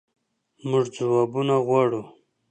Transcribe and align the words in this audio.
مونږ 0.69 0.85
ځوابونه 0.95 1.55
غواړو 1.67 2.01